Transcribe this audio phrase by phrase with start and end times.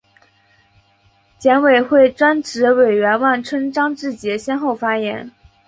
[1.37, 5.31] 检委会专职委员万春、张志杰先后发言